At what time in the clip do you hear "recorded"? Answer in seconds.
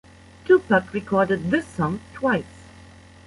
0.93-1.51